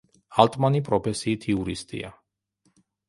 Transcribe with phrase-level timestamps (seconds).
[0.43, 2.11] ალტმანი პროფესიით იურისტია.